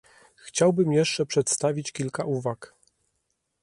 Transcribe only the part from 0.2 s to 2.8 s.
Chciałbym jeszcze przedstawić kilka uwag